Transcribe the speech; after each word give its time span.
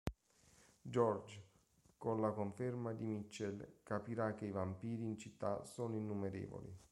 George, 0.81 1.39
con 1.95 2.21
la 2.21 2.31
conferma 2.33 2.91
di 2.91 3.05
Mitchell, 3.05 3.81
capirà 3.83 4.33
che 4.33 4.45
i 4.47 4.51
vampiri 4.51 5.05
in 5.05 5.19
città 5.19 5.63
sono 5.63 5.95
innumerevoli. 5.95 6.75